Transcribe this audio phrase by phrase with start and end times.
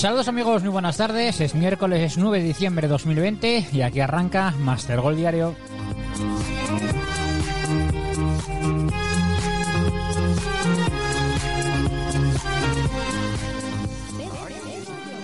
[0.00, 1.42] Saludos amigos, muy buenas tardes.
[1.42, 5.54] Es miércoles es 9 de diciembre de 2020 y aquí arranca Master Gol Diario.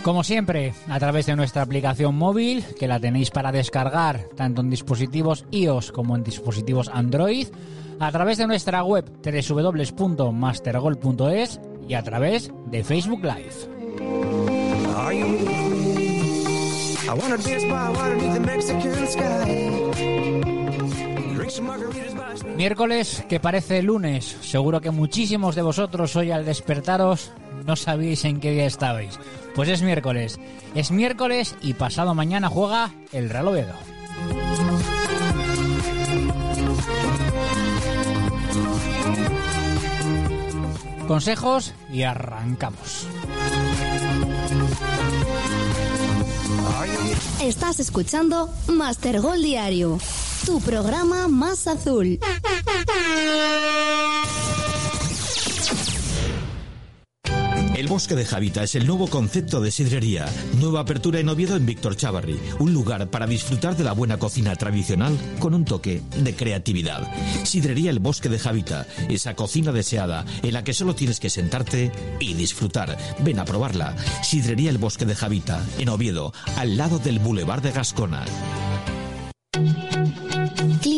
[0.02, 4.68] Como siempre, a través de nuestra aplicación móvil, que la tenéis para descargar tanto en
[4.68, 7.48] dispositivos iOS como en dispositivos Android,
[7.98, 13.75] a través de nuestra web www.mastergol.es y a través de Facebook Live.
[22.56, 24.36] Miércoles que parece lunes.
[24.42, 27.32] Seguro que muchísimos de vosotros hoy al despertaros
[27.64, 29.18] no sabíais en qué día estabais.
[29.54, 30.40] Pues es miércoles.
[30.74, 33.74] Es miércoles y pasado mañana juega el Real Oviedo.
[41.06, 43.06] Consejos y arrancamos.
[47.40, 49.98] Estás escuchando Master Gol Diario,
[50.44, 52.18] tu programa más azul.
[57.96, 60.26] Bosque de Javita es el nuevo concepto de sidrería.
[60.60, 62.38] Nueva apertura en Oviedo en Víctor Chavarri.
[62.58, 67.10] Un lugar para disfrutar de la buena cocina tradicional con un toque de creatividad.
[67.44, 68.86] Sidrería El Bosque de Javita.
[69.08, 72.98] Esa cocina deseada en la que solo tienes que sentarte y disfrutar.
[73.20, 73.96] Ven a probarla.
[74.22, 78.26] Sidrería El Bosque de Javita en Oviedo, al lado del Boulevard de Gascona.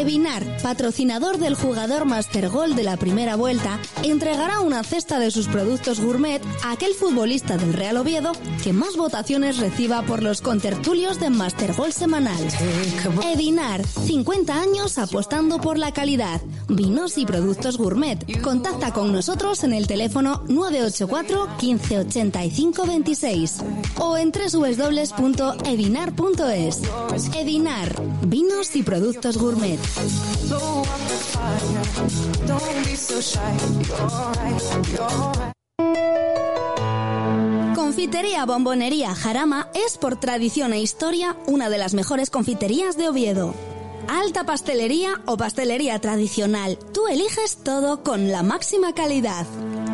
[0.00, 5.46] Evinar, patrocinador del jugador Master Gol de la primera vuelta, entregará una cesta de sus
[5.46, 8.32] productos gourmet a aquel futbolista del Real Oviedo
[8.64, 12.38] que más votaciones reciba por los contertulios de Master Gol semanal.
[13.30, 16.40] Evinar, 50 años apostando por la calidad.
[16.68, 18.40] Vinos y productos gourmet.
[18.40, 23.58] Contacta con nosotros en el teléfono 984 1585 26
[23.98, 25.60] o en www.evinar.es.
[27.36, 29.89] Evinar, vinos y productos gourmet.
[37.74, 43.54] Confitería Bombonería Jarama es por tradición e historia una de las mejores confiterías de Oviedo.
[44.08, 49.46] Alta pastelería o pastelería tradicional, tú eliges todo con la máxima calidad.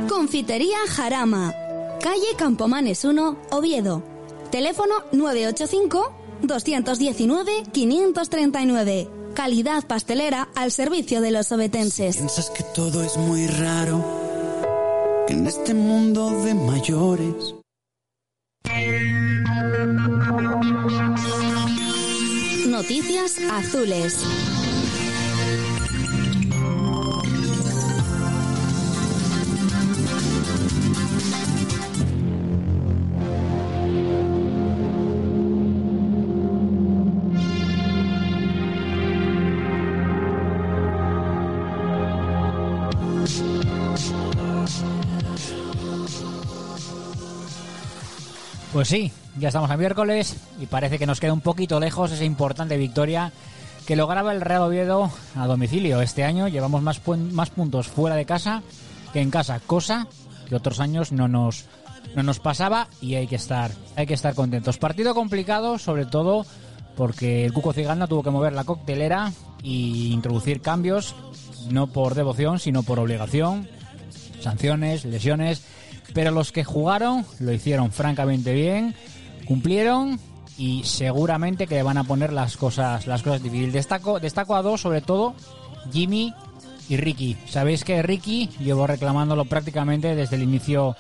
[0.08, 1.54] Confitería Jarama,
[2.00, 4.02] calle Campomanes 1, Oviedo.
[4.50, 9.15] Teléfono 985 219 539.
[9.36, 12.16] Calidad pastelera al servicio de los obetenses.
[12.16, 14.02] Piensas que todo es muy raro,
[15.26, 17.54] que en este mundo de mayores.
[22.66, 24.24] Noticias azules.
[48.76, 52.26] Pues sí, ya estamos a miércoles y parece que nos queda un poquito lejos esa
[52.26, 53.32] importante victoria
[53.86, 56.02] que lograba el Real Oviedo a domicilio.
[56.02, 57.00] Este año llevamos más,
[57.32, 58.62] más puntos fuera de casa
[59.14, 60.08] que en casa, cosa
[60.46, 61.64] que otros años no nos,
[62.14, 64.76] no nos pasaba y hay que estar, hay que estar contentos.
[64.76, 66.44] Partido complicado, sobre todo
[66.96, 69.32] porque el Cuco Ciganda tuvo que mover la coctelera
[69.64, 71.14] e introducir cambios,
[71.70, 73.70] no por devoción, sino por obligación,
[74.42, 75.64] sanciones, lesiones,
[76.12, 78.94] pero los que jugaron lo hicieron francamente bien,
[79.46, 80.18] cumplieron
[80.58, 83.72] y seguramente que van a poner las cosas las cosas difíciles.
[83.72, 85.34] Destaco, destaco a dos, sobre todo
[85.92, 86.34] Jimmy
[86.88, 87.36] y Ricky.
[87.48, 90.96] Sabéis que Ricky llevo reclamándolo prácticamente desde el inicio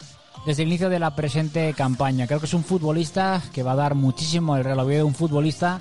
[0.46, 2.26] desde el inicio de la presente campaña.
[2.26, 5.80] Creo que es un futbolista que va a dar muchísimo el Real un futbolista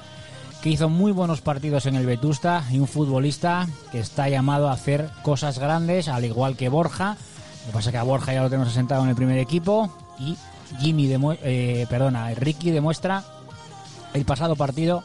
[0.63, 4.73] que hizo muy buenos partidos en el Vetusta y un futbolista que está llamado a
[4.73, 7.17] hacer cosas grandes, al igual que Borja.
[7.65, 9.89] Lo que pasa es que a Borja ya lo tenemos asentado en el primer equipo
[10.19, 10.37] y
[10.79, 11.11] Jimmy,
[11.43, 13.23] eh, perdona, Ricky demuestra
[14.13, 15.03] el pasado partido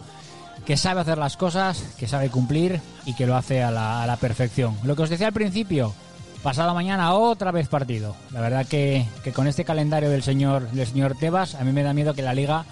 [0.64, 4.76] que sabe hacer las cosas, que sabe cumplir y que lo hace a la, perfección.
[4.84, 5.94] Lo que os decía al principio,
[6.42, 8.14] pasado mañana otra vez partido.
[8.30, 11.94] La verdad que, con este calendario del señor, del señor Tebas, a mí me da
[11.94, 12.66] miedo que la liga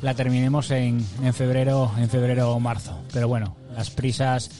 [0.00, 3.00] la terminemos en, en febrero, en febrero o marzo.
[3.12, 4.50] Pero bueno, las prisas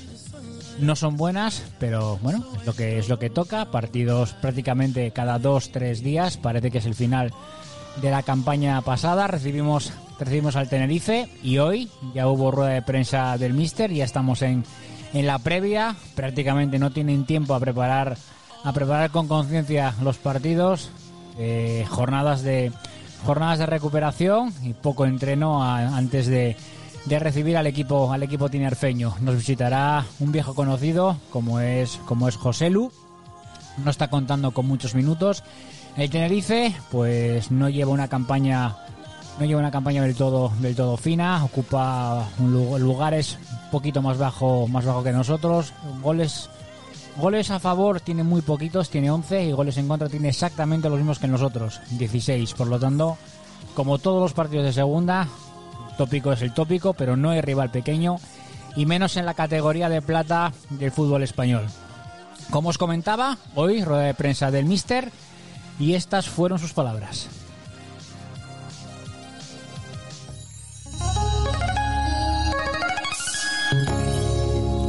[0.79, 3.67] no son buenas, pero bueno, es lo que es lo que toca.
[3.67, 6.37] Partidos prácticamente cada dos, tres días.
[6.37, 7.33] Parece que es el final
[8.01, 9.27] de la campaña pasada.
[9.27, 13.93] Recibimos, recibimos al Tenerife y hoy ya hubo rueda de prensa del Mister.
[13.93, 14.65] Ya estamos en,
[15.13, 15.97] en la previa.
[16.15, 18.17] Prácticamente no tienen tiempo a preparar,
[18.63, 20.91] a preparar con conciencia los partidos.
[21.37, 22.71] Eh, jornadas de
[23.27, 26.57] jornadas de recuperación y poco entreno antes de,
[27.07, 29.15] de, recibir al equipo al equipo tinerfeño.
[29.21, 32.91] Nos visitará un viejo conocido como es como es Joselu.
[33.85, 35.43] No está contando con muchos minutos
[35.97, 38.77] el Tenerife, pues no lleva una campaña
[39.39, 44.19] no lleva una campaña del todo del todo fina, ocupa un lugares un poquito más
[44.19, 45.73] bajo más bajo que nosotros,
[46.03, 46.49] goles
[47.17, 50.99] goles a favor tiene muy poquitos, tiene 11 y goles en contra tiene exactamente los
[50.99, 53.17] mismos que nosotros, 16, por lo tanto,
[53.75, 55.29] como todos los partidos de segunda,
[55.97, 58.17] tópico es el tópico, pero no hay rival pequeño
[58.77, 61.67] y menos en la categoría de plata del fútbol español.
[62.51, 65.11] Como os comentaba, hoy rueda de prensa del Mister
[65.79, 67.29] y estas fueron sus palabras.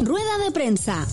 [0.04, 1.06] Rueda de prensa.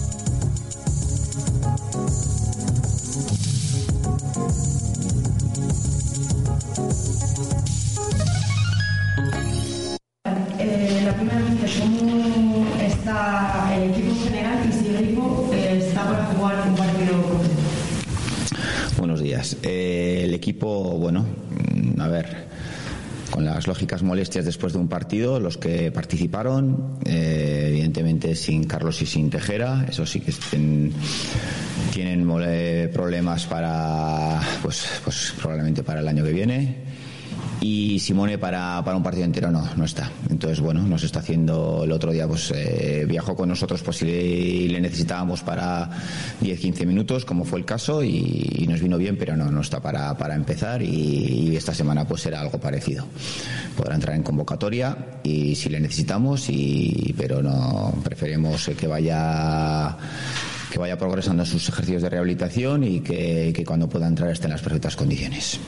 [11.14, 16.68] Primera vez, ¿cómo está el equipo general y si el equipo eh, está para jugar
[16.68, 17.12] un partido
[18.98, 19.56] Buenos días.
[19.62, 21.26] Eh, el equipo, bueno,
[21.98, 22.46] a ver,
[23.30, 29.02] con las lógicas molestias después de un partido, los que participaron, eh, evidentemente sin Carlos
[29.02, 30.32] y sin Tejera, eso sí que
[31.92, 32.26] tienen
[32.92, 36.91] problemas para, pues, pues probablemente para el año que viene
[37.62, 40.10] y Simone para, para un partido entero no, no está.
[40.28, 44.68] Entonces, bueno, nos está haciendo el otro día, pues eh, viajó con nosotros pues si
[44.68, 45.88] le, necesitábamos para
[46.40, 50.16] 10-15 minutos, como fue el caso, y, nos vino bien, pero no, no está para,
[50.16, 53.04] para empezar y, esta semana pues será algo parecido.
[53.76, 59.96] Podrá entrar en convocatoria y si le necesitamos, y, pero no, preferimos que vaya
[60.70, 64.46] que vaya progresando en sus ejercicios de rehabilitación y que, que cuando pueda entrar esté
[64.46, 65.60] en las perfectas condiciones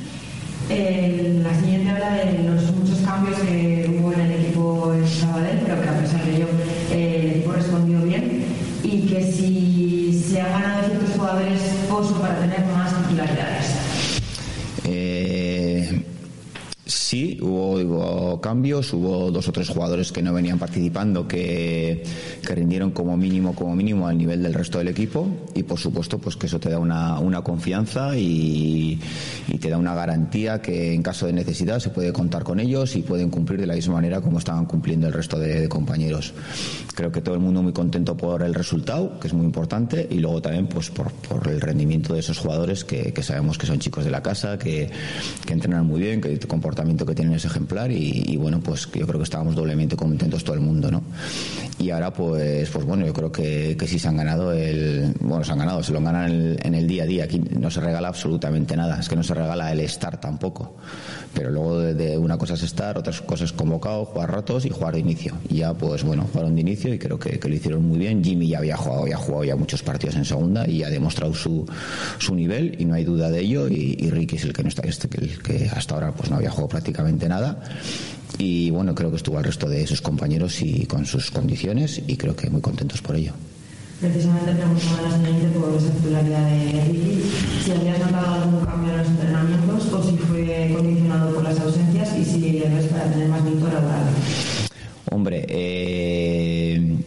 [0.68, 5.82] la siguiente habla de los muchos cambios que hubo en el equipo en Sabadell, pero
[5.82, 6.46] que a pesar de ello
[6.90, 8.44] eh, el equipo respondió bien
[8.82, 13.66] y que si se han ganado ciertos jugadores poso para tener más titularidades.
[14.84, 16.02] Eh,
[17.14, 22.02] sí, hubo, cambios, hubo dos o tres jugadores que no venían participando que,
[22.44, 26.18] que, rindieron como mínimo, como mínimo al nivel del resto del equipo y por supuesto
[26.18, 28.98] pues que eso te da una, una confianza y,
[29.46, 32.96] y, te da una garantía que en caso de necesidad se puede contar con ellos
[32.96, 36.34] y pueden cumplir de la misma manera como estaban cumpliendo el resto de, compañeros.
[36.96, 40.18] Creo que todo el mundo muy contento por el resultado, que es muy importante, y
[40.18, 43.78] luego también pues por, por el rendimiento de esos jugadores que, que, sabemos que son
[43.78, 44.90] chicos de la casa, que,
[45.46, 46.38] que entrenan muy bien, que el
[47.06, 50.60] que tienen es ejemplar y, bueno, pues yo creo que estábamos doblemente contentos todo el
[50.60, 51.02] mundo, ¿no?
[51.78, 55.44] Y ahora pues, pues bueno, yo creo que, que sí se han ganado el, bueno,
[55.44, 58.08] se han ganado, se lo ganan en el, día a día, aquí no se regala
[58.08, 60.76] absolutamente nada, es que no se regala el estar tampoco,
[61.34, 64.94] pero luego de, una cosa es estar, otras cosas es convocado, jugar ratos y jugar
[64.94, 65.34] de inicio.
[65.48, 68.48] Y ya pues bueno, jugaron de inicio y creo que, lo hicieron muy bien, Jimmy
[68.48, 71.66] ya había jugado, ya jugado ya muchos partidos en segunda y ha demostrado su,
[72.18, 74.82] su nivel y no hay duda de ello y, Ricky es el que no está,
[74.82, 77.60] este, que, que hasta ahora pues no había jugado prácticamente nada.
[78.38, 82.16] Y bueno, creo que estuvo al resto de sus compañeros y con sus condiciones y
[82.16, 83.32] creo que muy contentos por ello.
[84.04, 87.22] Precisamente preguntaba la siguiente por esa titularidad de Ricky,
[87.64, 92.14] si habías notado algún cambio en los entrenamientos o si fue condicionado por las ausencias
[92.18, 94.14] y si le ves para tener más minutos laborales.
[95.10, 96.98] Hombre, eh,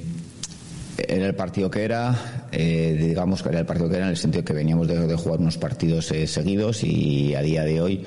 [0.98, 4.18] era el partido que era, eh, digamos que era el partido que era en el
[4.18, 8.04] sentido que veníamos de, jugar unos partidos eh, seguidos y a día de hoy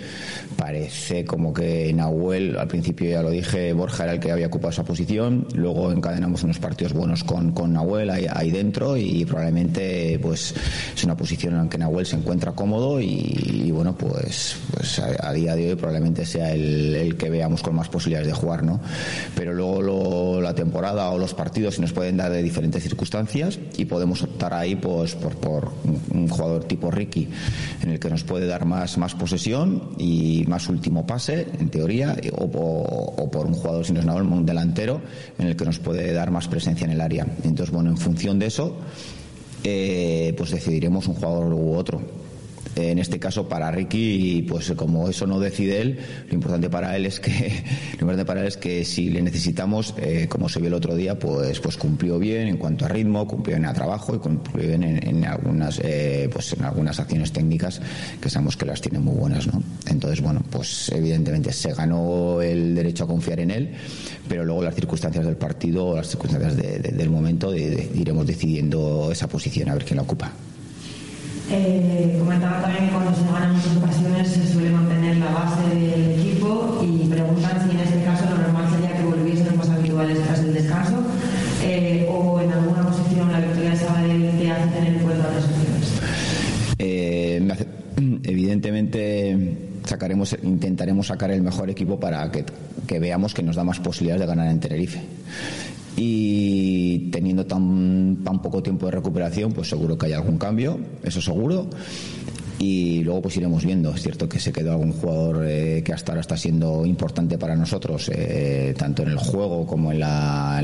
[0.56, 4.70] parece como que Nahuel, al principio ya lo dije, Borja era el que había ocupado
[4.70, 10.54] esa posición, luego encadenamos unos partidos buenos con, con Nahuel ahí, dentro y probablemente pues
[10.94, 15.32] es una posición en la que Nahuel se encuentra cómodo y, bueno, pues, pues a,
[15.32, 18.80] día de hoy probablemente sea el, el, que veamos con más posibilidades de jugar, ¿no?
[19.34, 23.84] Pero luego la temporada o los partidos se nos pueden dar de diferentes circunstancias y
[23.84, 25.72] podemos optar ahí pues por, por
[26.12, 27.28] un jugador tipo Ricky
[27.82, 32.16] en el que nos puede dar más, más posesión y más último pase, en teoría,
[32.36, 32.50] o,
[33.30, 35.00] por un jugador, si no es nada, un delantero
[35.38, 37.26] en el que nos puede dar más presencia en el área.
[37.44, 38.76] Entonces, bueno, en función de eso,
[39.64, 42.19] eh, pues decidiremos un jugador u otro
[42.76, 45.98] en este caso para Ricky, pues como eso no decide él,
[46.28, 47.30] lo importante para él es que,
[47.92, 50.94] lo importante para él es que si le necesitamos, eh, como se vio el otro
[50.94, 54.68] día, pues, pues cumplió bien en cuanto a ritmo, cumplió bien a trabajo y cumplió
[54.68, 57.80] bien en, algunas, eh, pues en algunas acciones técnicas
[58.20, 59.62] que sabemos que las tiene muy buenas, ¿no?
[59.86, 63.70] Entonces, bueno, pues evidentemente se ganó el derecho a confiar en él,
[64.28, 69.74] pero luego las circunstancias del partido, las circunstancias del momento, iremos decidiendo esa posición a
[69.74, 70.32] ver quién la ocupa.
[71.52, 76.20] Eh, comentaba también que cuando se ganan muchas ocasiones se suele mantener la base del
[76.20, 80.38] equipo y preguntan si en este caso lo normal sería que volviesen más habituales tras
[80.40, 81.02] el descanso
[81.64, 85.44] eh, o en alguna posición la victoria de Sabadell te hace tener en cuenta las
[85.44, 86.00] opciones.
[86.78, 87.48] Eh,
[88.22, 92.44] evidentemente sacaremos, intentaremos sacar el mejor equipo para que,
[92.86, 95.00] que veamos que nos da más posibilidades de ganar en Tenerife
[96.02, 101.20] y teniendo tan, tan poco tiempo de recuperación, pues seguro que hay algún cambio, eso
[101.20, 101.68] seguro
[102.60, 103.94] y luego pues iremos viendo.
[103.94, 107.56] Es cierto que se quedó algún jugador eh, que hasta ahora está siendo importante para
[107.56, 110.60] nosotros, eh, tanto en el juego como en la,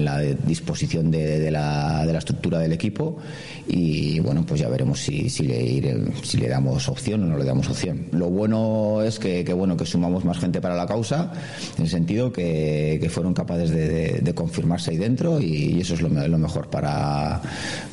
[0.47, 3.19] disposición de, la, estructura del equipo
[3.67, 7.45] y bueno, pues ya veremos si, si, le, si le damos opción o no le
[7.45, 8.07] damos opción.
[8.13, 11.33] Lo bueno es que, bueno que sumamos más gente para la causa,
[11.79, 16.39] en el sentido que, fueron capaces de, confirmarse ahí dentro y, eso es lo, lo
[16.39, 17.41] mejor para,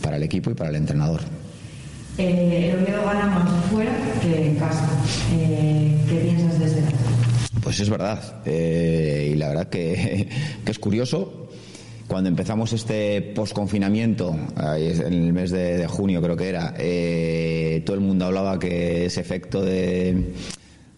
[0.02, 1.22] para el equipo y para el entrenador.
[2.17, 3.91] Eh, el Oviedo gana más fuera
[4.22, 4.88] que en casa.
[5.34, 6.98] Eh, ¿Qué piensas desde casa?
[7.62, 8.41] Pues es verdad.
[8.46, 10.29] Eh, y la verdad que,
[10.65, 11.50] es curioso.
[12.08, 16.74] Cuando empezamos este post-confinamiento, en el mes de, junio creo que era,
[17.86, 20.34] todo el mundo hablaba que ese efecto de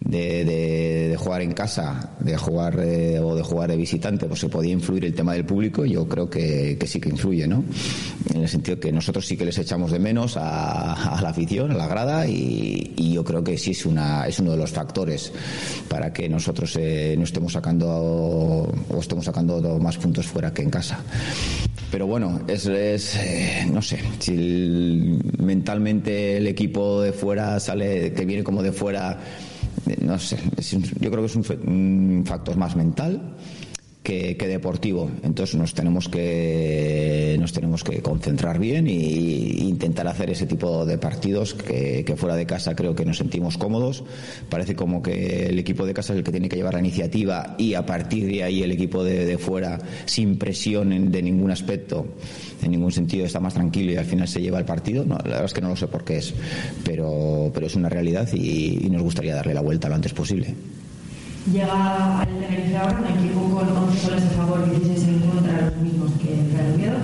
[0.05, 4.73] de, jugar en casa, de jugar eh, o de jugar de visitante, pues se podía
[4.73, 5.85] influir el tema del público.
[5.85, 7.63] Yo creo que, sí que influye, ¿no?
[8.33, 11.75] En el sentido que nosotros sí que les echamos de menos a, la afición, a
[11.75, 15.31] la grada, y, yo creo que sí es una es uno de los factores
[15.87, 20.69] para que nosotros eh, no estemos sacando o estemos sacando más puntos fuera que en
[20.69, 20.99] casa.
[21.91, 28.25] Pero bueno, es, es eh, no sé, si mentalmente el equipo de fuera sale, que
[28.25, 29.17] viene como de fuera
[30.01, 30.37] no sé,
[30.99, 33.21] yo creo que es un, factor más mental
[34.05, 35.09] que, deportivo.
[35.23, 40.97] Entonces nos tenemos que nos tenemos que concentrar bien e intentar hacer ese tipo de
[40.97, 44.03] partidos que, fuera de casa creo que nos sentimos cómodos.
[44.49, 47.55] Parece como que el equipo de casa es el que tiene que llevar la iniciativa
[47.57, 52.05] y a partir de ahí el equipo de, fuera sin presión de ningún aspecto
[52.61, 55.03] en ningún sentido está más tranquilo y al final se lleva el partido.
[55.03, 56.33] No, la verdad es que no lo sé por qué es,
[56.83, 60.55] pero, pero es una realidad y, nos gustaría darle la vuelta lo antes posible.
[61.51, 65.61] Llega al Tenerife ahora un equipo con 11 goles a favor y 16 en contra,
[65.61, 66.95] los mismos que el Oviedo,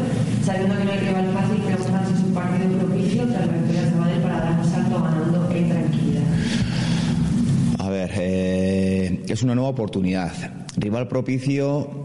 [0.44, 3.82] sabiendo que no hay rival fácil, que si es un partido propicio tras la victoria
[3.84, 6.24] de para dar un salto ganando en tranquilidad.
[7.78, 10.32] A ver, eh, es una nueva oportunidad.
[10.76, 12.01] Rival propicio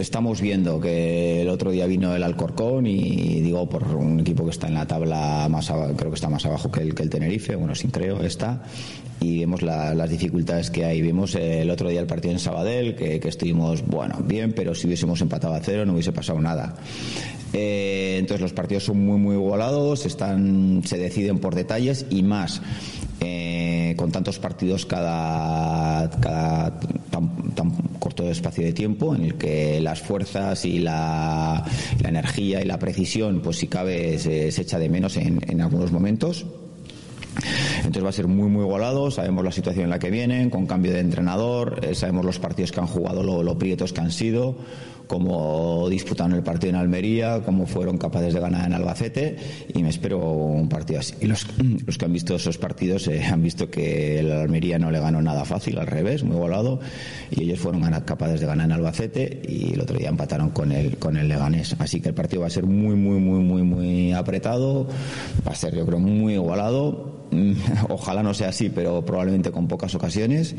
[0.00, 4.50] estamos viendo que el otro día vino el Alcorcón y digo por un equipo que
[4.50, 7.56] está en la tabla más creo que está más abajo que el, que el Tenerife,
[7.56, 8.62] bueno, sin creo está
[9.20, 11.02] y vemos las dificultades que hay.
[11.02, 15.20] Vimos el otro día el partido en Sabadell que, estuvimos, bueno, bien, pero si hubiésemos
[15.20, 16.76] empatado a cero no hubiese pasado nada.
[17.52, 22.60] Eh, entonces los partidos son muy muy igualados, están, se deciden por detalles y más
[23.20, 26.78] eh, con tantos partidos cada, cada
[27.10, 27.72] tan,
[28.18, 31.64] corto espacio de tiempo en el que las fuerzas y la,
[32.02, 36.44] energía y la precisión, pues si cabe, se, echa de menos en, en algunos momentos.
[37.78, 39.10] Entonces va a ser muy, muy igualado.
[39.12, 42.72] Sabemos la situación en la que vienen, con cambio de entrenador, eh, sabemos los partidos
[42.72, 44.56] que han jugado, lo, lo prietos que han sido
[45.08, 49.36] cómo disputaron el partido en Almería, cómo fueron capaces de ganar en Albacete
[49.74, 51.14] y me espero un partido así.
[51.20, 51.44] Y los,
[51.98, 55.44] que han visto esos partidos eh, han visto que el Almería no le ganó nada
[55.44, 56.78] fácil, al revés, muy volado
[57.30, 60.98] y ellos fueron capaces de ganar en Albacete y el otro día empataron con el,
[60.98, 61.74] con el Leganés.
[61.78, 64.86] Así que el partido va a ser muy, muy, muy, muy, muy apretado,
[65.46, 67.17] va a ser yo creo muy igualado
[67.88, 70.54] ojalá no sea así, pero probablemente con pocas ocasiones.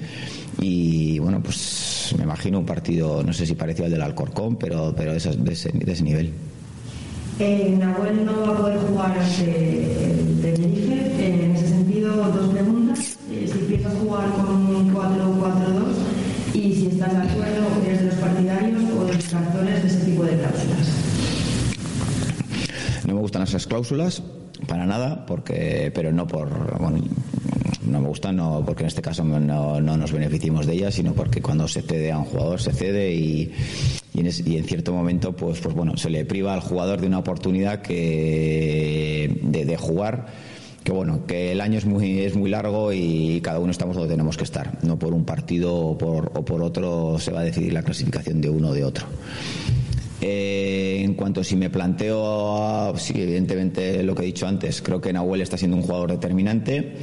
[0.59, 4.93] Y bueno, pues me imagino un partido, no sé si parecido al del Alcorcón, pero,
[4.95, 6.31] pero de, ese, de, ese, nivel.
[7.39, 11.43] Eh, Nahuel no va a poder jugar el Tenerife.
[11.43, 13.17] En ese sentido, dos preguntas.
[13.31, 18.15] Eh, si empiezas a jugar con 4-4-2 y si estás de acuerdo, eres de los
[18.15, 20.87] partidarios o de los tractores de ese tipo de cláusulas.
[23.05, 24.21] No me gustan esas cláusulas
[24.69, 26.99] para nada, porque, pero no por, bueno,
[27.83, 29.39] no me gusta, no porque en este caso no,
[29.81, 33.11] no, nos beneficiamos de ellas, sino porque cuando se cede a un jugador se cede
[33.11, 33.51] y,
[34.13, 37.81] y, en, cierto momento, pues, pues bueno, se le priva al jugador de una oportunidad
[37.81, 40.27] que de, de jugar
[40.83, 44.13] que bueno, que el año es muy, es muy largo y cada uno estamos donde
[44.13, 44.77] tenemos que estar.
[44.83, 48.39] No por un partido o por, o por otro se va a decidir la clasificación
[48.39, 49.05] de uno o de otro.
[50.21, 55.13] Eh, en cuanto si me planteo, sí, evidentemente lo que he dicho antes, creo que
[55.13, 56.97] Nahuel está siendo un jugador determinante,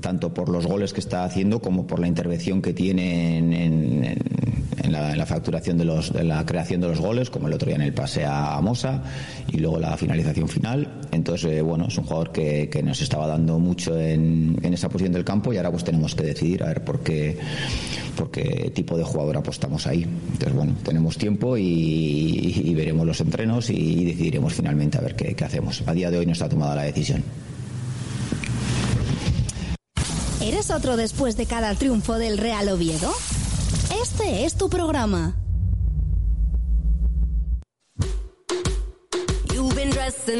[0.00, 4.16] tanto por los goles que está haciendo como por la intervención que tiene en,
[4.90, 7.82] la, facturación de, los, de la creación de los goles, como el otro día en
[7.82, 9.02] el pase a Mosa
[9.50, 10.85] y luego la finalización final.
[11.12, 15.24] Entonces, eh, bueno, es un jugador que, nos estaba dando mucho en, esa posición del
[15.24, 17.38] campo y ahora pues tenemos que decidir a ver por qué,
[18.16, 20.02] por qué tipo de jugador apostamos ahí.
[20.02, 25.44] Entonces, bueno, tenemos tiempo y, veremos los entrenos y, decidiremos finalmente a ver qué, qué
[25.44, 25.82] hacemos.
[25.86, 27.22] A día de hoy no está tomada la decisión.
[30.40, 33.12] ¿Eres otro después de cada triunfo del Real Oviedo?
[34.00, 35.34] Este es tu programa.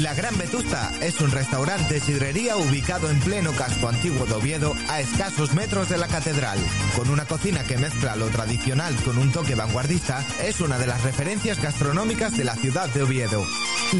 [0.00, 5.00] La Gran Vetusta es un restaurante sidrería ubicado en pleno casco antiguo de Oviedo, a
[5.00, 6.58] escasos metros de la catedral.
[6.96, 11.02] Con una cocina que mezcla lo tradicional con un toque vanguardista, es una de las
[11.02, 13.44] referencias gastronómicas de la ciudad de Oviedo.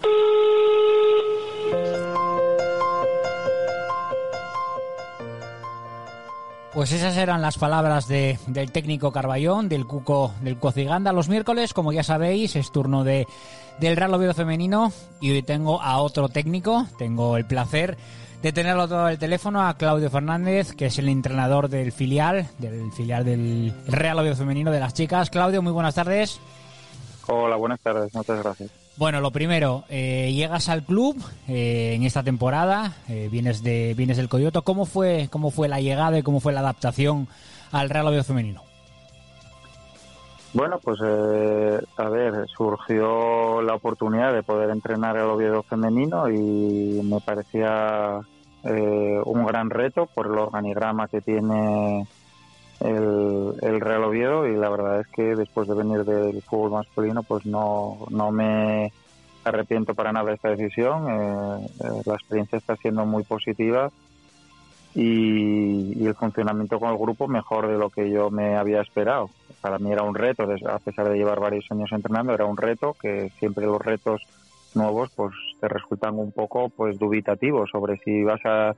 [6.73, 11.11] Pues esas eran las palabras de, del técnico Carballón, del Cuco, del Cociganda.
[11.11, 13.25] Los miércoles, como ya sabéis, es turno de
[13.79, 17.95] del Real Oviedo femenino y hoy tengo a otro técnico, tengo el placer
[18.41, 22.91] de tenerlo todo el teléfono a Claudio Fernández, que es el entrenador del filial, del
[22.91, 25.29] filial del Real Oviedo femenino de las chicas.
[25.29, 26.39] Claudio, muy buenas tardes.
[27.27, 28.71] Hola, buenas tardes, muchas gracias.
[28.95, 34.17] Bueno, lo primero, eh, llegas al club eh, en esta temporada, eh, vienes de vienes
[34.17, 34.63] del Coyoto.
[34.63, 37.27] ¿Cómo fue cómo fue la llegada y cómo fue la adaptación
[37.71, 38.61] al Real Oviedo femenino?
[40.53, 47.01] Bueno, pues eh, a ver, surgió la oportunidad de poder entrenar el Oviedo femenino y
[47.03, 48.21] me parecía
[48.63, 52.07] eh, un gran reto por el organigrama que tiene
[52.79, 57.45] el, Real Oviedo y la verdad es que después de venir del fútbol masculino pues
[57.45, 58.91] no, no me
[59.43, 61.07] arrepiento para nada de esta decisión.
[61.09, 63.91] Eh, eh, la experiencia está siendo muy positiva
[64.93, 69.29] y, el funcionamiento con el grupo mejor de lo que yo me había esperado.
[69.61, 72.95] Para mí era un reto, a pesar de llevar varios años entrenando, era un reto
[72.99, 74.21] que siempre los retos
[74.73, 78.75] nuevos pues te resultan un poco pues dubitativos sobre si vas a,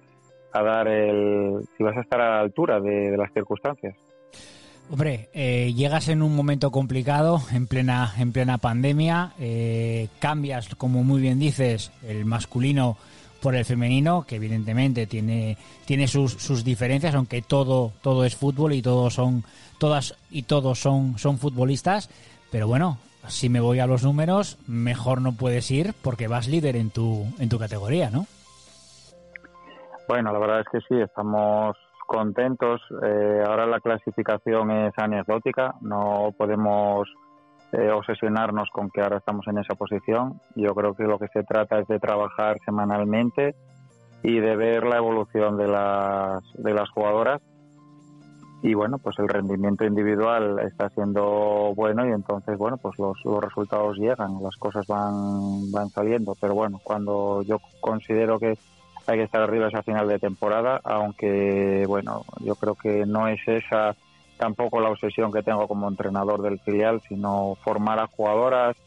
[0.54, 3.96] dar el si vas a estar a la altura de las circunstancias.
[4.92, 11.04] Hombre, eh, llegas en un momento complicado, en plena, en plena pandemia, eh, cambias, como
[11.04, 12.98] muy bien dices, el masculino
[13.40, 18.74] por el femenino, que evidentemente tiene, tiene sus, sus diferencias, aunque todo, todo es fútbol
[18.74, 19.44] y todos son,
[19.78, 22.10] todas y todos son, son futbolistas.
[22.50, 26.76] Pero bueno, si me voy a los números, mejor no puedes ir porque vas líder
[26.76, 28.26] en tu, en tu categoría, ¿no?
[30.10, 32.82] Bueno, la verdad es que sí, estamos contentos.
[33.04, 37.08] Eh, ahora la clasificación es anecdótica, no podemos
[37.74, 40.42] eh, obsesionarnos con que ahora estamos en esa posición.
[40.56, 43.54] Yo creo que lo que se trata es de trabajar semanalmente
[44.24, 47.40] y de ver la evolución de las, de las jugadoras.
[48.64, 53.44] Y bueno, pues el rendimiento individual está siendo bueno y entonces, bueno, pues los, los
[53.44, 56.34] resultados llegan, las cosas van, van saliendo.
[56.42, 58.58] Pero bueno, cuando yo considero que
[59.10, 63.40] hay que estar arriba esa final de temporada, aunque bueno, yo creo que no es
[63.48, 63.96] esa
[64.38, 68.78] tampoco la obsesión que tengo como entrenador del filial, sino formar a jugadoras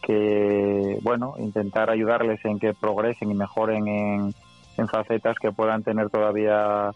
[0.00, 4.34] que, bueno, intentar ayudarles en que progresen y mejoren en,
[4.88, 6.90] facetas que puedan tener todavía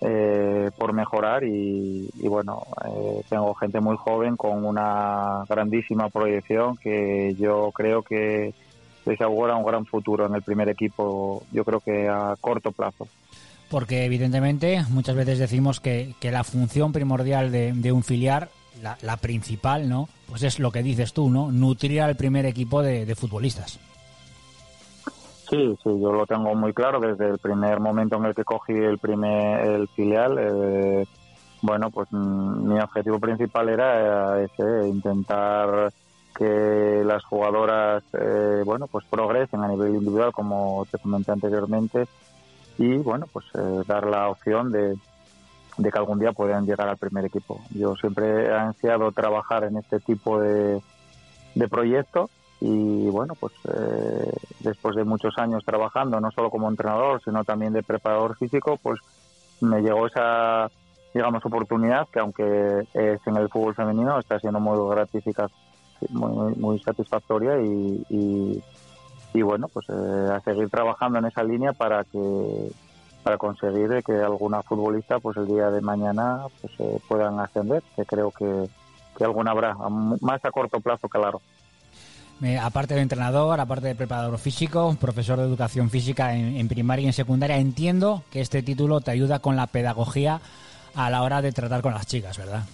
[0.00, 1.44] eh, por mejorar.
[1.44, 8.54] Y, bueno, eh, tengo gente muy joven con una grandísima proyección que yo creo que
[9.04, 13.08] les augura un gran futuro en el primer equipo, yo creo que a corto plazo.
[13.70, 18.50] Porque evidentemente muchas veces decimos que, la función primordial de, un filial,
[18.82, 20.08] la, principal, ¿no?
[20.28, 21.50] Pues es lo que dices tú, ¿no?
[21.50, 23.80] Nutrir al primer equipo de, futbolistas.
[25.48, 28.72] Sí, sí, yo lo tengo muy claro desde el primer momento en el que cogí
[28.72, 30.38] el primer el filial.
[30.38, 31.04] Eh,
[31.62, 35.92] bueno, pues mm, mi objetivo principal era ese, intentar
[36.34, 42.06] que las jugadoras eh, bueno pues progresen a nivel individual como te comenté anteriormente
[42.78, 44.96] y bueno pues eh, dar la opción de,
[45.76, 47.60] de, que algún día puedan llegar al primer equipo.
[47.70, 50.80] Yo siempre he ansiado trabajar en este tipo de,
[51.54, 57.20] de proyectos y bueno pues eh, después de muchos años trabajando no solo como entrenador
[57.24, 59.00] sino también de preparador físico pues
[59.60, 60.70] me llegó esa
[61.12, 65.52] digamos oportunidad que aunque es en el fútbol femenino está siendo muy gratificante
[66.10, 68.62] muy, muy satisfactoria y,
[69.34, 72.70] y, bueno, pues eh, a seguir trabajando en esa línea para que
[73.22, 78.04] para conseguir que alguna futbolista pues el día de mañana pues eh, puedan ascender, que
[78.04, 78.68] creo que,
[79.16, 79.74] que alguna habrá,
[80.20, 81.40] más a corto plazo, claro.
[82.60, 87.12] aparte de entrenador, aparte de preparador físico, profesor de educación física en, primaria y en
[87.12, 90.40] secundaria, entiendo que este título te ayuda con la pedagogía
[90.94, 92.64] a la hora de tratar con las chicas, ¿verdad?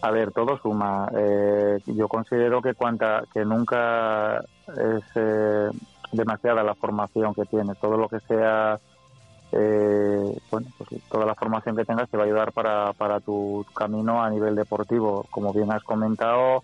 [0.00, 1.10] A ver, todo suma.
[1.16, 5.70] Eh, yo considero que cuanta, que nunca es eh,
[6.12, 7.76] demasiada la formación que tienes.
[7.78, 8.78] Todo lo que sea,
[9.50, 13.66] eh, bueno, pues toda la formación que tengas te va a ayudar para, para tu
[13.74, 15.26] camino a nivel deportivo.
[15.30, 16.62] Como bien has comentado,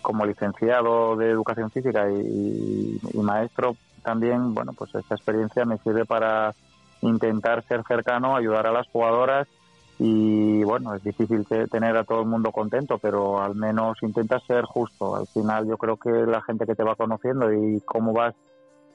[0.00, 6.06] como licenciado de educación física y, y maestro también, bueno, pues esta experiencia me sirve
[6.06, 6.54] para
[7.02, 9.46] intentar ser cercano, ayudar a las jugadoras
[9.98, 14.64] y bueno, es difícil tener a todo el mundo contento, pero al menos intenta ser
[14.64, 15.16] justo.
[15.16, 18.34] Al final yo creo que la gente que te va conociendo y cómo vas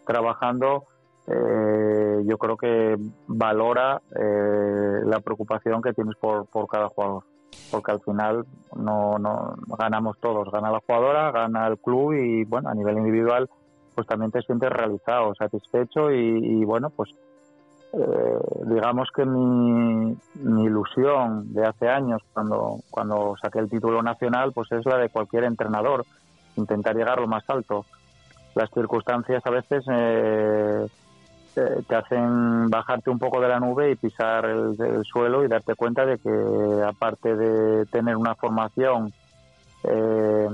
[0.05, 0.85] trabajando,
[1.27, 7.23] eh, yo creo que valora eh, la preocupación que tienes por, por cada jugador.
[7.69, 12.69] Porque al final no, no ganamos todos, gana la jugadora, gana el club y bueno,
[12.69, 13.49] a nivel individual
[13.93, 17.11] pues también te sientes realizado, satisfecho y, y bueno, pues
[17.93, 20.17] eh, digamos que mi,
[20.65, 25.43] ilusión de hace años cuando, cuando saqué el título nacional pues es la de cualquier
[25.43, 26.03] entrenador,
[26.55, 27.85] intentar llegar lo más alto.
[28.55, 30.87] Las circunstancias a veces eh,
[31.53, 34.75] te hacen bajarte un poco de la nube y pisar el,
[35.05, 39.13] suelo y darte cuenta de que aparte de tener una formación
[39.83, 40.49] eh,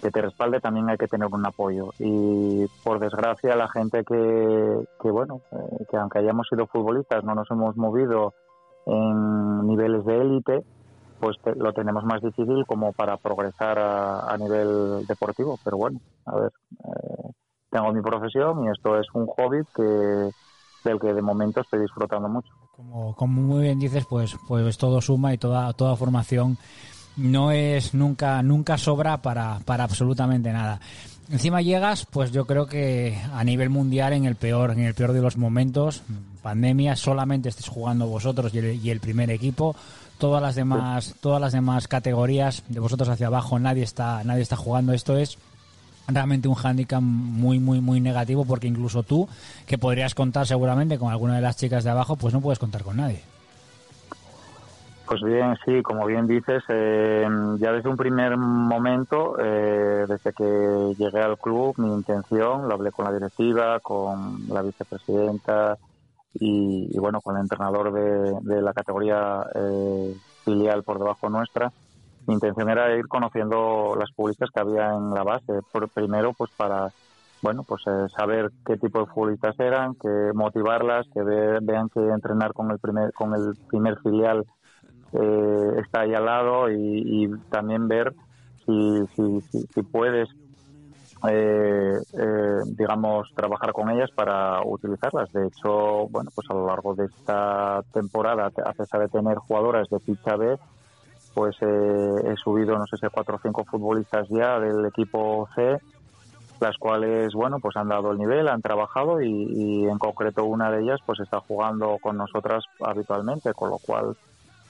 [0.00, 1.92] que te respalde también hay que tener un apoyo.
[1.98, 7.34] Y por desgracia la gente que, que bueno eh, que aunque hayamos sido futbolistas no
[7.34, 8.34] nos hemos movido
[8.86, 10.64] en niveles de élite
[11.20, 15.58] pues lo tenemos más difícil como para progresar a, nivel deportivo.
[15.64, 16.52] Pero bueno a ver
[16.84, 17.30] eh,
[17.70, 20.30] tengo mi profesión y esto es un hobby que
[20.84, 22.52] del que de momento estoy disfrutando mucho.
[22.76, 26.56] Como, como muy bien dices pues pues todo suma y toda toda formación
[27.18, 30.80] no es nunca nunca sobra para, para absolutamente nada.
[31.30, 35.12] Encima llegas, pues yo creo que a nivel mundial en el peor en el peor
[35.12, 36.02] de los momentos,
[36.42, 39.76] pandemia, solamente estés jugando vosotros y el, y el primer equipo,
[40.18, 44.56] todas las demás todas las demás categorías de vosotros hacia abajo nadie está nadie está
[44.56, 45.38] jugando esto es
[46.08, 49.28] realmente un hándicap muy muy muy negativo porque incluso tú
[49.66, 52.82] que podrías contar seguramente con alguna de las chicas de abajo pues no puedes contar
[52.82, 53.22] con nadie
[55.08, 57.26] pues bien, sí, como bien dices, eh,
[57.58, 62.92] ya desde un primer momento, eh, desde que llegué al club, mi intención, lo hablé
[62.92, 65.78] con la directiva, con la vicepresidenta
[66.34, 71.72] y, bueno, con el entrenador de, la categoría eh, filial por debajo nuestra,
[72.26, 75.60] mi intención era ir conociendo las futbolistas que había en la base.
[75.72, 76.92] Por, primero, pues para
[77.40, 77.82] bueno, pues
[78.14, 83.12] saber qué tipo de futbolistas eran, que motivarlas, que vean que entrenar con el primer
[83.12, 84.44] con el primer filial
[85.12, 88.14] eh, está ahí al lado y, también ver
[88.66, 90.28] si, si, puedes,
[91.28, 95.32] eh, eh, digamos, trabajar con ellas para utilizarlas.
[95.32, 99.88] De hecho, bueno, pues a lo largo de esta temporada, a pesar de tener jugadoras
[99.88, 100.56] de ficha B,
[101.34, 105.78] pues he subido, no sé si cuatro o cinco futbolistas ya del equipo C,
[106.60, 110.70] las cuales, bueno, pues han dado el nivel, han trabajado y, y en concreto una
[110.72, 114.16] de ellas pues está jugando con nosotras habitualmente, con lo cual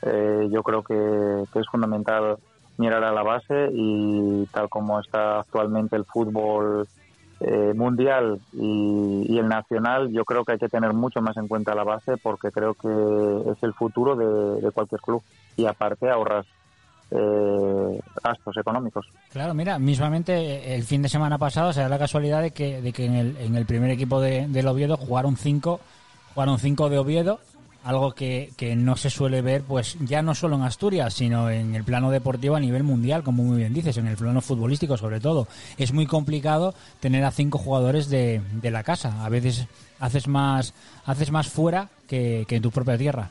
[0.02, 2.36] eh, yo creo que, es fundamental
[2.76, 6.86] mirar a la base y tal como está actualmente el fútbol
[7.40, 11.74] eh, mundial y, el nacional, yo creo que hay que tener mucho más en cuenta
[11.74, 15.22] la base porque creo que es el futuro de, cualquier club
[15.56, 16.46] y aparte ahorras
[17.10, 19.06] eh, gastos económicos.
[19.32, 22.92] Claro, mira, mismamente el fin de semana pasado se da la casualidad de que, de
[22.92, 25.80] que en, el, en el primer equipo de, del Oviedo jugaron cinco,
[26.34, 27.40] jugaron cinco de Oviedo
[27.88, 31.74] algo que, que, no se suele ver, pues ya no solo en Asturias, sino en
[31.74, 35.20] el plano deportivo a nivel mundial, como muy bien dices, en el plano futbolístico sobre
[35.20, 35.48] todo.
[35.78, 39.24] Es muy complicado tener a cinco jugadores de, de la casa.
[39.24, 39.66] A veces
[40.00, 40.74] haces más,
[41.06, 43.30] haces más fuera que, que en tu propia tierra.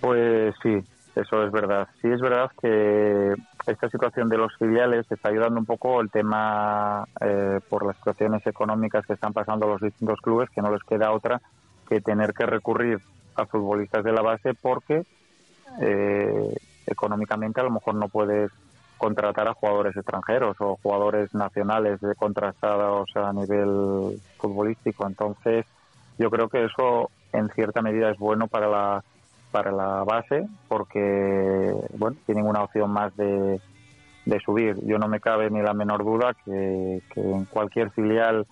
[0.00, 0.78] Pues sí,
[1.16, 1.88] eso es verdad.
[2.00, 3.34] Sí es verdad que
[3.66, 8.46] esta situación de los filiales está ayudando un poco el tema eh, por las situaciones
[8.46, 11.42] económicas que están pasando los distintos clubes, que no les queda otra
[11.88, 13.00] que tener que recurrir
[13.34, 15.04] a futbolistas de la base porque
[15.80, 18.50] eh, económicamente a lo mejor no puedes
[18.98, 25.06] contratar a jugadores extranjeros o jugadores nacionales de contrastados a nivel futbolístico.
[25.06, 25.66] Entonces,
[26.18, 29.04] yo creo que eso en cierta medida es bueno para la
[29.52, 33.60] para la base porque bueno tienen una opción más de,
[34.24, 34.76] de subir.
[34.84, 38.46] Yo no me cabe ni la menor duda que, que en cualquier filial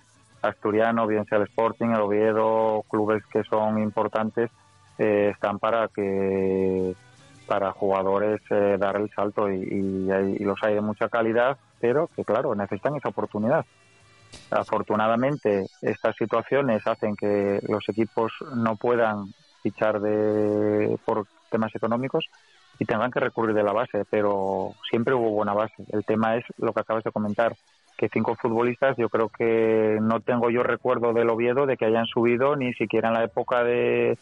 [0.48, 4.50] asturiano, bien sea el Sporting, el Oviedo, clubes que son importantes,
[4.98, 6.94] eh, están para que
[7.46, 10.07] para jugadores eh, dar el salto y,
[10.40, 13.64] los hay de mucha calidad, pero que claro, necesitan esa oportunidad.
[14.50, 19.26] Afortunadamente, estas situaciones hacen que los equipos no puedan
[19.62, 22.26] fichar de, por temas económicos
[22.78, 25.85] y tengan que recurrir de la base, pero siempre hubo buena base.
[25.92, 27.54] El tema es lo que acabas de comentar,
[27.96, 32.07] que cinco futbolistas, yo creo que no tengo yo recuerdo del Oviedo de que hayan
[32.07, 34.18] subido ni siquiera en la época de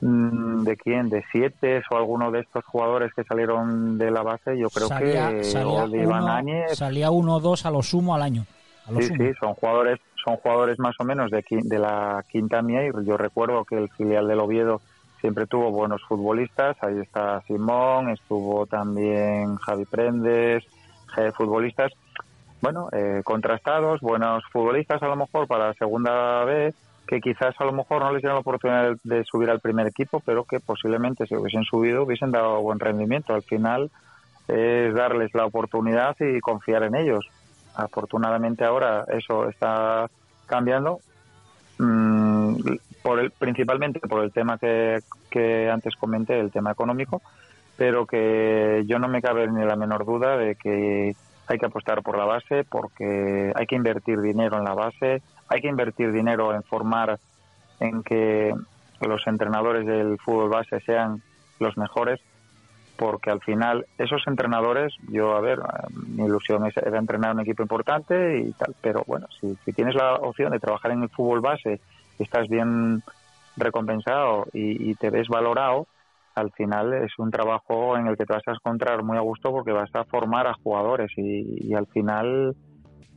[0.00, 4.58] mm, de quién, de siete o alguno de estos jugadores que salieron de la base,
[4.58, 8.22] yo creo que salía de Iván uno, salía uno o dos a lo sumo al
[8.22, 8.46] año.
[9.00, 12.90] sí, sí, son jugadores, son jugadores más o menos de, de la quinta mía y
[13.04, 14.80] yo recuerdo que el filial del Oviedo
[15.20, 20.64] siempre tuvo buenos futbolistas, ahí está Simón, estuvo también Javi Prendes,
[21.36, 21.92] futbolistas
[22.60, 26.74] bueno, eh, contrastados, buenos futbolistas a lo mejor para la segunda vez,
[27.06, 30.20] que quizás a lo mejor no les dieron la oportunidad de, subir al primer equipo,
[30.20, 33.34] pero que posiblemente si hubiesen subido hubiesen dado buen rendimiento.
[33.34, 33.90] Al final
[34.48, 37.26] es darles la oportunidad y confiar en ellos.
[37.74, 40.10] Afortunadamente ahora eso está
[40.46, 40.98] cambiando,
[41.78, 42.56] mm,
[43.02, 44.98] por el, principalmente por el tema que,
[45.30, 47.22] que antes comenté, el tema económico,
[47.76, 51.14] pero que yo no me cabe ni la menor duda de que
[51.48, 55.60] hay que apostar por la base porque hay que invertir dinero en la base, hay
[55.60, 57.18] que invertir dinero en formar
[57.80, 58.54] en que
[59.00, 61.22] los entrenadores del fútbol base sean
[61.58, 62.20] los mejores
[62.96, 65.60] porque al final esos entrenadores, yo a ver,
[66.08, 70.16] mi ilusión era entrenar un equipo importante y tal, pero bueno, si, si tienes la
[70.16, 71.80] opción de trabajar en el fútbol base,
[72.18, 73.04] estás bien
[73.56, 75.86] recompensado y, y te ves valorado,
[76.38, 79.50] al final es un trabajo en el que te vas a encontrar muy a gusto
[79.50, 82.56] porque vas a formar a jugadores y, al final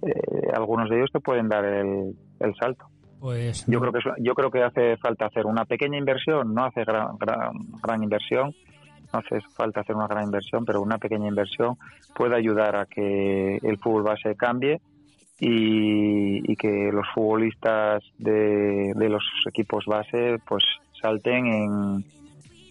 [0.01, 2.15] eh, algunos de ellos te pueden dar el,
[2.59, 2.85] salto.
[3.19, 6.83] Pues yo creo que yo creo que hace falta hacer una pequeña inversión, no hace
[6.83, 8.53] gran, gran, gran inversión
[9.13, 11.77] no hace falta hacer una gran inversión, pero una pequeña inversión
[12.15, 14.79] puede ayudar a que el fútbol base cambie
[15.37, 20.63] y, que los futbolistas de, de, los equipos base pues
[21.01, 22.05] salten en,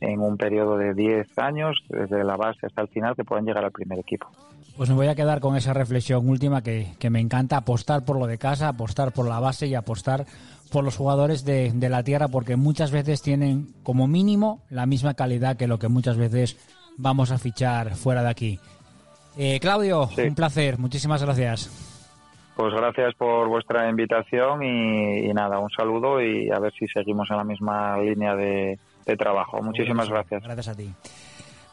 [0.00, 3.64] en un periodo de 10 años, desde la base hasta el final, que puedan llegar
[3.64, 4.28] al primer equipo.
[4.76, 8.18] Pues me voy a quedar con esa reflexión última que, que me encanta, apostar por
[8.18, 10.24] lo de casa, apostar por la base y apostar
[10.72, 15.14] por los jugadores de, de, la tierra, porque muchas veces tienen como mínimo la misma
[15.14, 16.56] calidad que lo que muchas veces
[16.96, 18.58] vamos a fichar fuera de aquí.
[19.36, 20.22] Eh, Claudio, Sí.
[20.22, 21.70] un placer, muchísimas gracias.
[22.56, 27.30] Pues gracias por vuestra invitación y, y nada, un saludo y a ver si seguimos
[27.30, 29.62] en la misma línea de, de trabajo.
[29.62, 30.42] Muchísimas gracias.
[30.42, 30.92] Gracias a ti.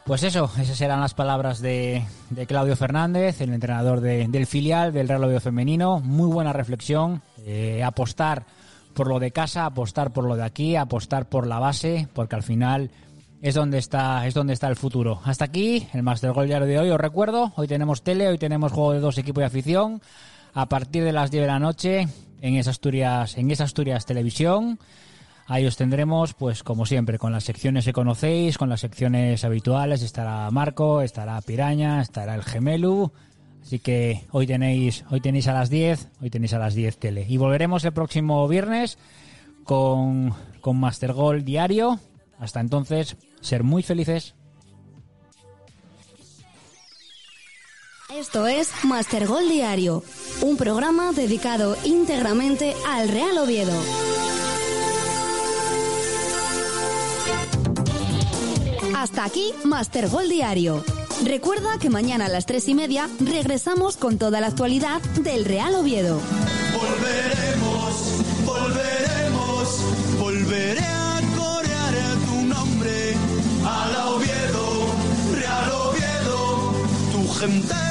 [0.04, 4.92] Pues eso, esas eran las palabras de, de Claudio Fernández, el entrenador de- del filial
[4.92, 6.00] del Real Oviedo Femenino.
[6.00, 7.20] Muy buena reflexión.
[7.44, 8.44] eh, apostar
[8.94, 12.42] por lo de casa, apostar por lo de aquí, apostar por la base, porque al
[12.42, 12.90] final
[13.42, 15.20] es donde está, es donde está el futuro.
[15.24, 16.90] Hasta aquí el Master Goal diario de hoy.
[16.90, 20.00] Os recuerdo, hoy tenemos tele, hoy tenemos juego de dos equipos de afición.
[20.54, 22.08] A partir de las 10 de la noche
[22.40, 24.78] en esa Asturias, en esa Asturias Televisión.
[25.50, 30.02] Ahí os tendremos, pues como siempre, con las secciones que conocéis, con las secciones habituales.
[30.02, 33.10] Estará Marco, estará Piraña, estará el Gemelu.
[33.62, 37.24] Así que hoy tenéis, hoy tenéis a las 10, hoy tenéis a las 10 tele.
[37.26, 38.98] Y volveremos el próximo viernes
[39.64, 41.98] con, con Master Goal diario.
[42.38, 44.34] Hasta entonces, ser muy felices.
[48.14, 50.02] Esto es Master Goal Diario,
[50.42, 53.78] un programa dedicado íntegramente al Real Oviedo.
[58.98, 60.84] Hasta aquí Master Goal Diario.
[61.24, 65.76] Recuerda que mañana a las tres y media regresamos con toda la actualidad del Real
[65.76, 66.20] Oviedo.
[66.74, 73.14] Volveremos, volveremos, volveré a corear tu nombre.
[73.64, 74.88] Al Oviedo,
[75.32, 76.72] Real Oviedo,
[77.12, 77.87] tu gente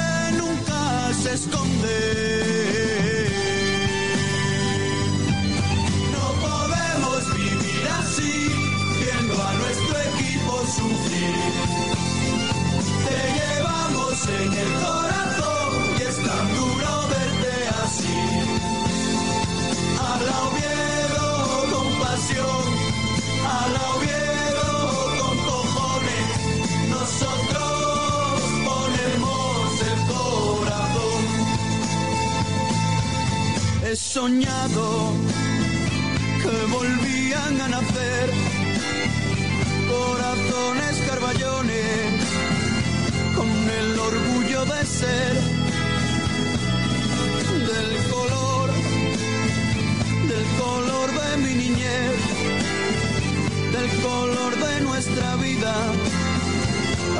[54.98, 55.72] nuestra vida,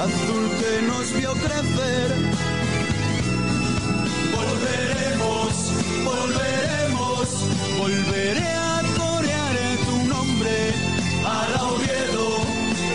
[0.02, 2.08] azul que nos vio crecer.
[4.34, 5.52] Volveremos,
[6.10, 7.26] volveremos,
[7.78, 10.54] volveré a corear tu nombre,
[11.36, 12.26] al Oviedo,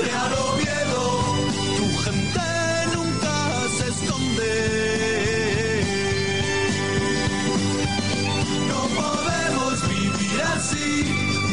[0.03, 1.03] Real Oviedo,
[1.77, 2.47] tu gente
[2.93, 3.35] nunca
[3.77, 4.53] se esconde.
[8.67, 10.89] No podemos vivir así,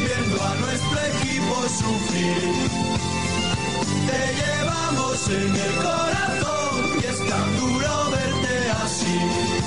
[0.03, 3.20] viendo a nuestro equipo sufrir
[4.11, 9.60] te llevamos en el corazón y es tan duro verte así.